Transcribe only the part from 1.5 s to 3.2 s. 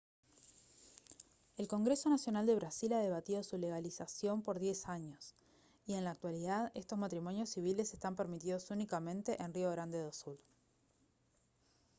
el congreso nacional de brasil ha